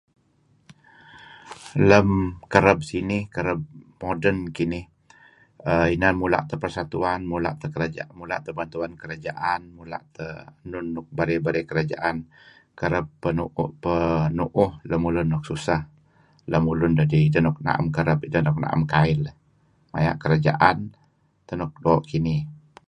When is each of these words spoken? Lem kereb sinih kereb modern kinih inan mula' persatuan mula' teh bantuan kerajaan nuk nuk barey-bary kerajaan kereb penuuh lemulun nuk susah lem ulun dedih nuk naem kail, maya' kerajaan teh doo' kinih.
Lem 1.89 2.09
kereb 2.53 2.79
sinih 2.89 3.23
kereb 3.35 3.59
modern 4.03 4.39
kinih 4.57 4.85
inan 5.95 6.15
mula' 6.21 6.43
persatuan 6.63 7.21
mula' 8.19 8.39
teh 8.45 8.53
bantuan 8.59 8.91
kerajaan 9.01 9.61
nuk 10.69 10.81
nuk 10.95 11.07
barey-bary 11.17 11.61
kerajaan 11.69 12.17
kereb 12.79 13.05
penuuh 13.23 14.71
lemulun 14.89 15.27
nuk 15.33 15.43
susah 15.49 15.81
lem 16.51 16.63
ulun 16.73 16.93
dedih 16.99 17.23
nuk 17.45 17.57
naem 17.65 18.83
kail, 18.93 19.19
maya' 19.91 20.19
kerajaan 20.21 20.77
teh 21.47 21.55
doo' 21.83 22.03
kinih. 22.09 22.41